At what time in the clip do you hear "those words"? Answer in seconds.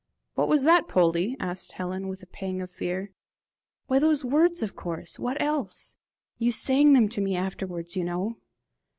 3.99-4.63